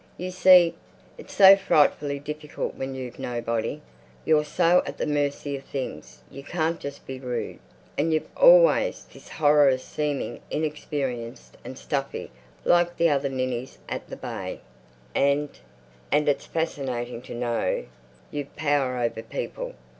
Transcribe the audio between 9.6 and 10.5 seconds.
of seeming